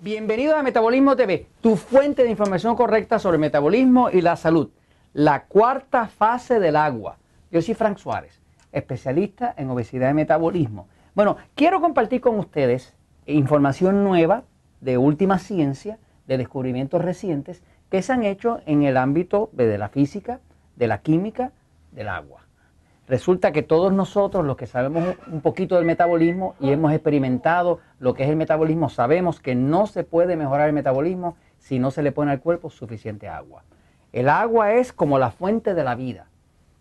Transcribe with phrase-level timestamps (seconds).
[0.00, 4.70] Bienvenido a Metabolismo TV, tu fuente de información correcta sobre metabolismo y la salud.
[5.12, 7.16] La cuarta fase del agua.
[7.50, 8.40] Yo soy Frank Suárez,
[8.70, 10.86] especialista en obesidad y metabolismo.
[11.16, 12.94] Bueno, quiero compartir con ustedes
[13.26, 14.44] información nueva
[14.80, 19.88] de última ciencia, de descubrimientos recientes que se han hecho en el ámbito de la
[19.88, 20.38] física,
[20.76, 21.50] de la química,
[21.90, 22.47] del agua.
[23.08, 28.12] Resulta que todos nosotros, los que sabemos un poquito del metabolismo y hemos experimentado lo
[28.12, 32.02] que es el metabolismo, sabemos que no se puede mejorar el metabolismo si no se
[32.02, 33.64] le pone al cuerpo suficiente agua.
[34.12, 36.26] El agua es como la fuente de la vida.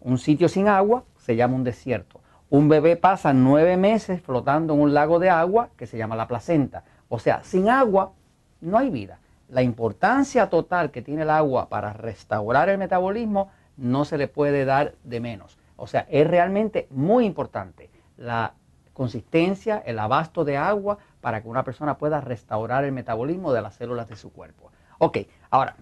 [0.00, 2.20] Un sitio sin agua se llama un desierto.
[2.50, 6.26] Un bebé pasa nueve meses flotando en un lago de agua que se llama la
[6.26, 6.82] placenta.
[7.08, 8.12] O sea, sin agua
[8.60, 9.20] no hay vida.
[9.48, 14.64] La importancia total que tiene el agua para restaurar el metabolismo no se le puede
[14.64, 15.56] dar de menos.
[15.76, 18.54] O sea, es realmente muy importante la
[18.92, 23.74] consistencia, el abasto de agua para que una persona pueda restaurar el metabolismo de las
[23.74, 24.70] células de su cuerpo.
[24.98, 25.18] Ok,
[25.50, 25.76] ahora,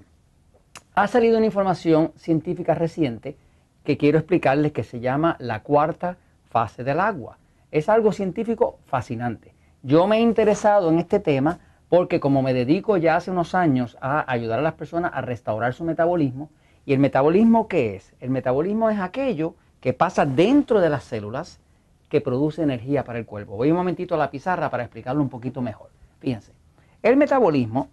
[0.97, 3.37] ha salido una información científica reciente
[3.85, 6.17] que quiero explicarles que se llama la cuarta
[6.51, 7.39] fase del agua.
[7.71, 9.55] Es algo científico fascinante.
[9.83, 13.97] Yo me he interesado en este tema porque como me dedico ya hace unos años
[14.01, 16.51] a ayudar a las personas a restaurar su metabolismo,
[16.87, 18.15] ¿y el metabolismo qué es?
[18.21, 19.55] El metabolismo es aquello
[19.85, 21.61] que pasa dentro de las células
[22.09, 23.55] que produce energía para el cuerpo.
[23.55, 25.91] Voy un momentito a la pizarra para explicarlo un poquito mejor.
[26.21, 26.53] Fíjense,
[27.03, 27.91] el metabolismo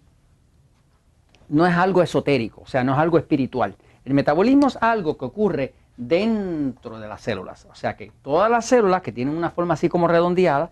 [1.50, 3.76] no es algo esotérico, o sea, no es algo espiritual.
[4.06, 7.68] El metabolismo es algo que ocurre dentro de las células.
[7.70, 10.70] O sea que todas las células que tienen una forma así como redondeada,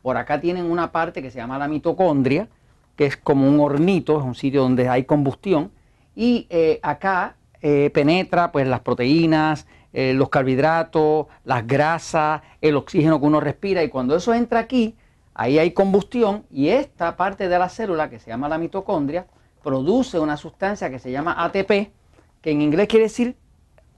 [0.00, 2.48] por acá tienen una parte que se llama la mitocondria,
[2.96, 5.70] que es como un hornito, es un sitio donde hay combustión,
[6.16, 13.20] y eh, acá eh, penetra pues las proteínas, eh, los carbohidratos, las grasas, el oxígeno
[13.20, 14.96] que uno respira y cuando eso entra aquí,
[15.34, 19.26] ahí hay combustión y esta parte de la célula que se llama la mitocondria
[19.62, 21.92] produce una sustancia que se llama ATP,
[22.40, 23.36] que en inglés quiere decir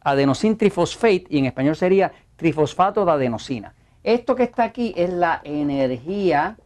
[0.04, 3.74] adenosine trifosfate y en español sería trifosfato de adenosina.
[4.02, 6.58] Esto que está aquí es la energía,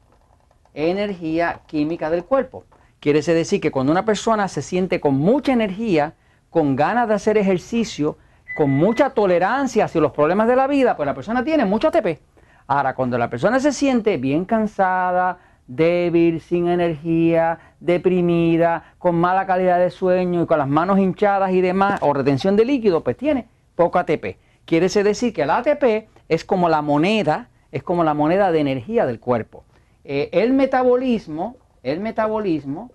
[0.75, 2.64] energía química del cuerpo.
[2.98, 6.14] Quiere decir que cuando una persona se siente con mucha energía,
[6.50, 8.19] con ganas de hacer ejercicio,
[8.56, 12.20] con mucha tolerancia hacia los problemas de la vida, pues la persona tiene mucho ATP.
[12.66, 19.78] Ahora, cuando la persona se siente bien cansada, débil, sin energía, deprimida, con mala calidad
[19.78, 23.47] de sueño y con las manos hinchadas y demás, o retención de líquido, pues tiene
[23.76, 24.38] poco ATP.
[24.64, 29.06] Quiere decir que el ATP es como la moneda, es como la moneda de energía
[29.06, 29.64] del cuerpo.
[30.04, 32.91] Eh, el metabolismo, el metabolismo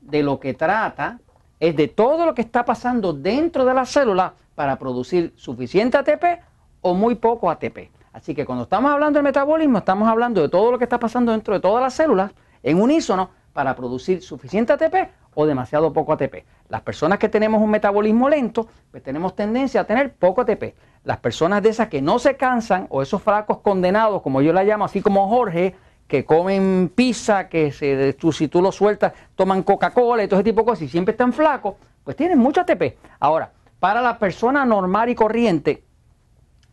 [0.00, 1.20] de lo que trata
[1.68, 6.42] es de todo lo que está pasando dentro de la célula para producir suficiente ATP
[6.82, 7.90] o muy poco ATP.
[8.12, 11.32] Así que cuando estamos hablando del metabolismo, estamos hablando de todo lo que está pasando
[11.32, 12.32] dentro de todas las células
[12.62, 16.44] en unísono para producir suficiente ATP o demasiado poco ATP.
[16.68, 20.74] Las personas que tenemos un metabolismo lento, pues tenemos tendencia a tener poco ATP.
[21.02, 24.64] Las personas de esas que no se cansan o esos flacos condenados, como yo la
[24.64, 25.74] llamo, así como Jorge,
[26.06, 30.44] que comen pizza, que se, tú, si tú lo sueltas, toman Coca-Cola y todo ese
[30.44, 32.96] tipo de cosas y siempre están flacos, pues tienen mucho ATP.
[33.18, 35.84] Ahora, para la persona normal y corriente,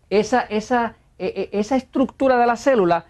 [0.09, 3.06] esa, esa, e, e, esa estructura de la célula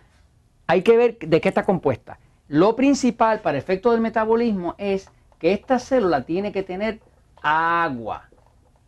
[0.68, 2.20] hay que ver de qué está compuesta.
[2.48, 7.00] Lo principal para efecto del metabolismo es que esta célula tiene que tener
[7.42, 8.30] agua.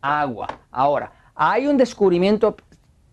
[0.00, 0.46] Agua.
[0.70, 2.56] Ahora, hay un descubrimiento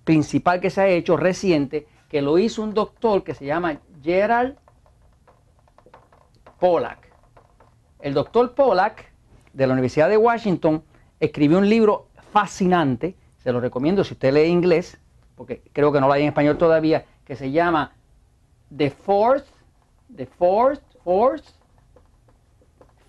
[0.04, 4.58] principal que se ha hecho reciente que lo hizo un doctor que se llama Gerald
[6.60, 7.12] Pollack.
[8.00, 9.12] El doctor Pollack
[9.54, 10.84] de la Universidad de Washington
[11.20, 14.98] escribió un libro fascinante, se lo recomiendo si usted lee inglés,
[15.36, 17.94] porque creo que no lo hay en español todavía, que se llama
[18.76, 19.46] The Fourth,
[20.16, 21.46] The Fourth, Fourth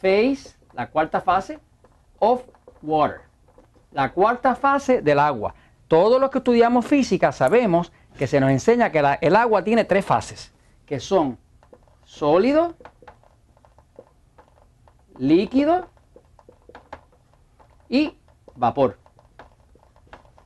[0.01, 1.59] Phase, la cuarta fase
[2.19, 2.43] of
[2.83, 3.21] Water.
[3.93, 5.55] La cuarta fase del agua.
[5.87, 10.05] Todos los que estudiamos física sabemos que se nos enseña que el agua tiene tres
[10.05, 10.53] fases,
[10.87, 11.39] que son
[12.05, 12.75] sólido,
[15.19, 15.89] líquido
[17.89, 18.17] y
[18.55, 18.99] vapor.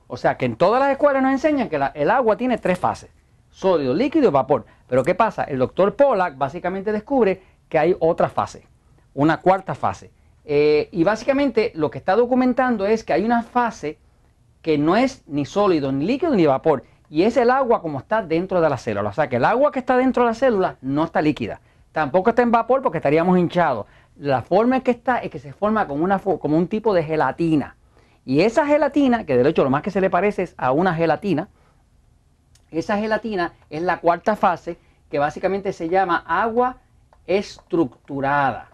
[0.07, 3.09] O sea que en todas las escuelas nos enseñan que el agua tiene tres fases,
[3.49, 4.65] sólido, líquido y vapor.
[4.87, 5.43] Pero ¿qué pasa?
[5.43, 8.67] El doctor Pollack básicamente descubre que hay otra fase,
[9.13, 10.11] una cuarta fase.
[10.45, 13.97] Eh, y básicamente lo que está documentando es que hay una fase
[14.61, 16.83] que no es ni sólido, ni líquido, ni vapor.
[17.09, 19.09] Y es el agua como está dentro de la célula.
[19.09, 21.61] O sea que el agua que está dentro de la célula no está líquida.
[21.91, 23.85] Tampoco está en vapor porque estaríamos hinchados.
[24.17, 27.03] La forma en que está es que se forma como, una, como un tipo de
[27.03, 27.75] gelatina.
[28.25, 30.93] Y esa gelatina, que de hecho lo más que se le parece es a una
[30.93, 31.47] gelatina,
[32.71, 34.77] esa gelatina es la cuarta fase
[35.09, 36.77] que básicamente se llama agua
[37.25, 38.69] estructurada.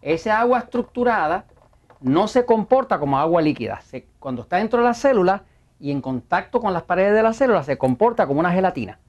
[0.00, 1.46] Esa agua estructurada
[2.00, 3.80] no se comporta como agua líquida.
[4.20, 5.44] cuando está dentro de la célula
[5.84, 9.00] y en contacto con las paredes de la célula, se comporta como una gelatina.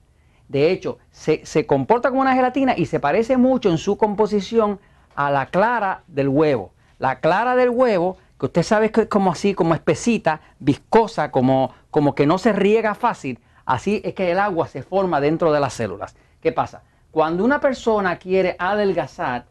[0.50, 4.82] De hecho, se, se comporta como una gelatina y se parece mucho en su composición
[5.16, 6.74] a la clara del huevo.
[7.00, 11.72] La clara del huevo, que usted sabe que es como así, como espesita, viscosa, como,
[11.92, 15.62] como que no se riega fácil, así es que el agua se forma dentro de
[15.62, 16.18] las células.
[16.42, 16.84] ¿Qué pasa?
[17.10, 19.46] Cuando una persona quiere adelgazar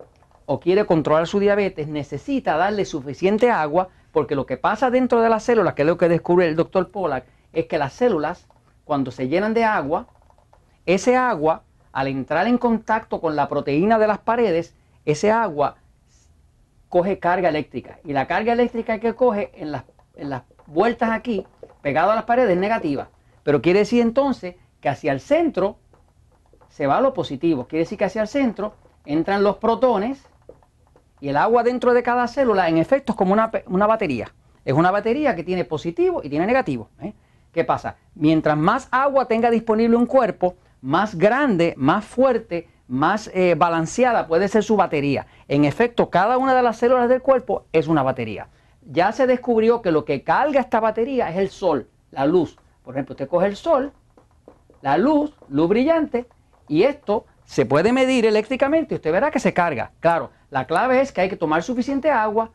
[0.45, 5.29] o quiere controlar su diabetes, necesita darle suficiente agua, porque lo que pasa dentro de
[5.29, 8.47] las células, que es lo que descubre el doctor Pollack, es que las células,
[8.85, 10.07] cuando se llenan de agua,
[10.87, 14.73] ese agua, al entrar en contacto con la proteína de las paredes,
[15.05, 15.77] ese agua
[16.89, 17.99] coge carga eléctrica.
[18.05, 19.83] Y la carga eléctrica que coge en las,
[20.15, 21.45] en las vueltas aquí,
[21.83, 23.09] pegado a las paredes, es negativa.
[23.43, 25.77] Pero quiere decir entonces que hacia el centro
[26.69, 27.67] se va lo positivo.
[27.67, 28.75] Quiere decir que hacia el centro
[29.07, 30.25] entran los protones
[31.25, 34.31] y el agua dentro de cada célula, en efecto, es como una, batería.
[34.63, 36.91] Es una batería que tiene positivo y tiene negativo.
[37.01, 37.15] ¿eh?
[37.51, 37.97] ¿Qué pasa?
[38.15, 44.49] Mientras más agua tenga disponible un cuerpo, más grande, más fuerte, más eh, balanceada puede
[44.49, 45.27] ser su batería.
[45.49, 48.49] En efecto, cada una de las células del cuerpo es una batería.
[48.83, 52.59] Ya se descubrió que lo que carga esta batería es el sol, la luz.
[52.83, 53.95] Por ejemplo, usted coge el sol,
[54.83, 56.27] la luz, luz brillante,
[56.69, 59.91] y esto se puede medir eléctricamente y usted verá que se carga.
[60.01, 62.51] Claro, la clave es que hay que tomar suficiente agua,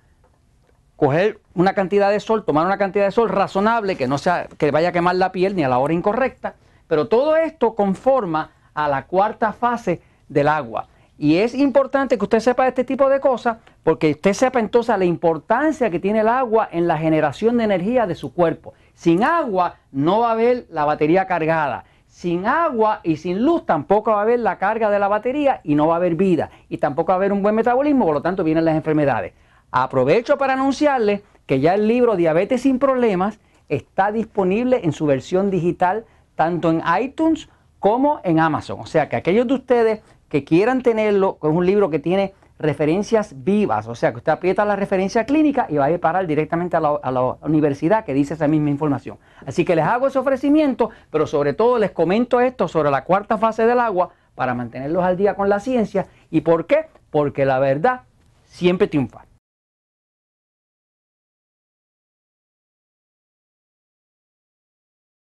[0.95, 4.71] coger una cantidad de sol, tomar una cantidad de sol razonable, que no sea que
[4.71, 6.55] vaya a quemar la piel ni a la hora incorrecta,
[6.87, 10.87] pero todo esto conforma a la cuarta fase del agua.
[11.17, 15.03] Y es importante que usted sepa este tipo de cosas porque usted sepa entonces la
[15.03, 18.73] importancia que tiene el agua en la generación de energía de su cuerpo.
[18.93, 21.83] Sin agua no va a haber la batería cargada.
[22.09, 25.75] Sin agua y sin luz tampoco va a haber la carga de la batería y
[25.75, 26.49] no va a haber vida.
[26.67, 29.33] Y tampoco va a haber un buen metabolismo, por lo tanto vienen las enfermedades.
[29.71, 33.39] Aprovecho para anunciarles que ya el libro Diabetes sin Problemas
[33.69, 37.47] está disponible en su versión digital tanto en iTunes
[37.77, 38.79] como en Amazon.
[38.79, 43.33] O sea que aquellos de ustedes que quieran tenerlo, es un libro que tiene referencias
[43.43, 46.75] vivas, o sea que usted aprieta la referencia clínica y va a ir parar directamente
[46.75, 49.17] a la, universidad que dice esa misma información.
[49.45, 53.37] Así que les hago ese ofrecimiento, pero sobre todo les comento esto sobre la cuarta
[53.37, 56.07] fase del agua para mantenerlos al día con la ciencia.
[56.29, 56.87] ¿Y por qué?
[57.09, 58.01] Porque la verdad
[58.45, 59.28] siempre triunfa.